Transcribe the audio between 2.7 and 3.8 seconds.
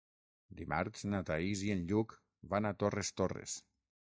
a Torres Torres.